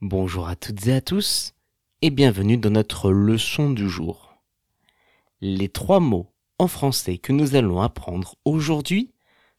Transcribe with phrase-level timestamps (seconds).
[0.00, 1.54] Bonjour à toutes et à tous
[2.02, 4.38] et bienvenue dans notre leçon du jour.
[5.40, 9.12] Les trois mots en français que nous allons apprendre aujourd'hui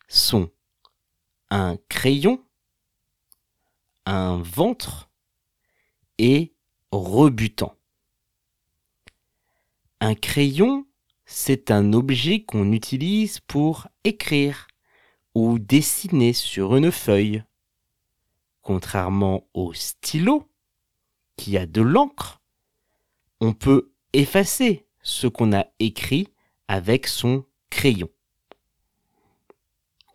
[0.08, 0.50] sont
[1.50, 2.42] un crayon,
[4.06, 5.10] un ventre
[6.20, 6.54] et
[6.94, 7.76] rebutant.
[10.00, 10.88] Un crayon,
[11.26, 14.68] c'est un objet qu'on utilise pour écrire
[15.36, 17.44] ou dessiner sur une feuille
[18.62, 20.50] contrairement au stylo,
[21.38, 22.42] qui a de l'encre,
[23.40, 26.28] on peut effacer ce qu'on a écrit
[26.68, 28.10] avec son crayon.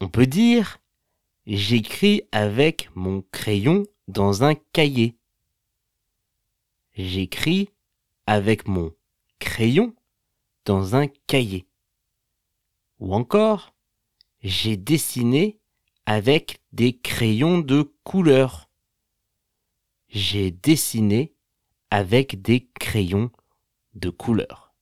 [0.00, 0.78] On peut dire
[1.46, 5.18] J'écris avec mon crayon dans un cahier.
[6.94, 7.68] J'écris
[8.26, 8.94] avec mon
[9.38, 9.94] crayon
[10.64, 11.66] dans un cahier.
[12.98, 13.74] Ou encore,
[14.42, 15.58] j'ai dessiné
[16.06, 18.68] avec des crayons de couleur.
[20.08, 21.34] J'ai dessiné
[21.90, 23.30] avec des crayons
[23.94, 24.74] de couleur.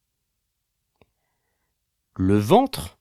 [2.16, 2.98] Le ventre,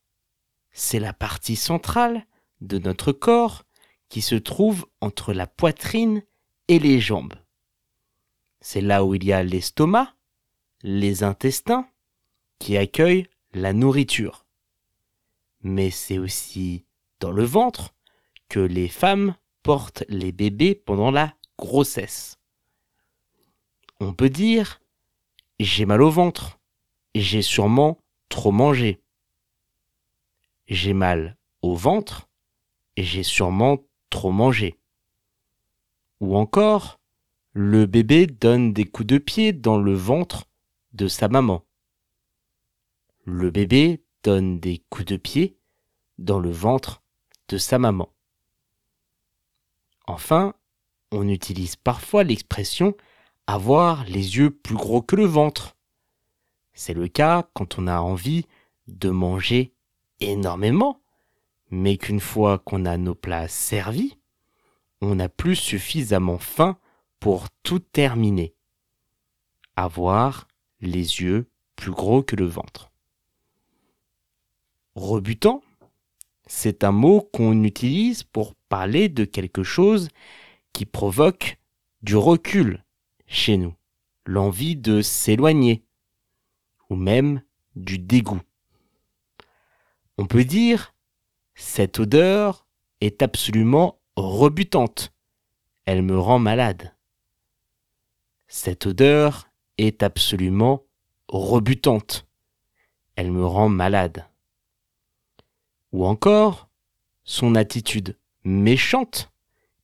[0.72, 2.26] c'est la partie centrale
[2.62, 3.64] de notre corps
[4.10, 6.23] qui se trouve entre la poitrine
[6.67, 7.34] et les jambes.
[8.62, 10.16] C'est là où il y a l'estomac,
[10.84, 11.90] les intestins,
[12.60, 14.45] qui accueillent la nourriture.
[15.62, 16.86] Mais c'est aussi
[17.20, 17.94] dans le ventre
[18.60, 22.38] les femmes portent les bébés pendant la grossesse.
[24.00, 24.82] On peut dire
[25.60, 26.60] j'ai mal au ventre,
[27.14, 29.02] j'ai sûrement trop mangé.
[30.68, 32.30] J'ai mal au ventre,
[32.96, 33.78] et j'ai sûrement
[34.10, 34.80] trop mangé.
[36.20, 37.00] Ou encore,
[37.54, 40.46] le bébé donne des coups de pied dans le ventre
[40.94, 41.66] de sa maman.
[43.26, 45.58] Le bébé donne des coups de pied
[46.18, 47.04] dans le ventre
[47.50, 48.14] de sa maman.
[50.12, 50.56] Enfin,
[51.14, 52.98] on utilise parfois l'expression
[53.48, 55.78] avoir les yeux plus gros que le ventre.
[56.73, 58.45] C'est le cas quand on a envie
[58.88, 59.73] de manger
[60.20, 61.02] énormément,
[61.70, 64.17] mais qu'une fois qu'on a nos plats servis,
[64.99, 66.78] on n'a plus suffisamment faim
[67.22, 68.54] pour tout terminer.
[69.78, 70.49] Avoir
[70.82, 72.92] les yeux plus gros que le ventre.
[74.95, 75.64] Rebutant,
[76.48, 80.08] c'est un mot qu'on utilise pour parler de quelque chose
[80.71, 81.59] qui provoque
[82.04, 82.86] du recul
[83.27, 83.76] chez nous,
[84.26, 85.83] l'envie de s'éloigner,
[86.89, 87.43] ou même
[87.76, 88.42] du dégoût.
[90.17, 90.95] On peut dire,
[91.54, 92.65] cette odeur
[93.02, 95.11] est absolument rebutante,
[95.83, 96.95] elle me rend malade.
[98.48, 100.86] Cette odeur est absolument
[101.27, 102.26] rebutante,
[103.17, 104.30] elle me rend malade.
[105.92, 106.70] Ou encore,
[107.26, 109.32] son attitude méchante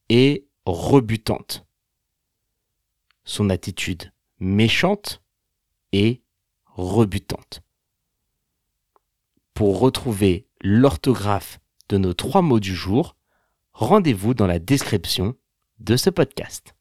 [0.10, 1.66] et rebutante.
[3.24, 5.22] Son attitude méchante
[5.92, 6.22] et
[6.66, 7.62] rebutante.
[9.54, 11.60] Pour retrouver l'orthographe
[11.90, 13.16] de nos trois mots du jour,
[13.74, 15.36] rendez-vous dans la description
[15.80, 16.77] de ce podcast.